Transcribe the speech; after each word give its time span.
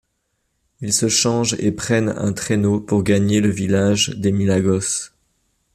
Ils 0.79 0.93
se 0.93 1.09
changent 1.09 1.55
et 1.59 1.71
prennent 1.71 2.09
un 2.09 2.33
traîneau 2.33 2.79
pour 2.81 3.03
gagner 3.03 3.39
le 3.39 3.49
village 3.51 4.09
des 4.17 4.31
Milagos. 4.31 5.11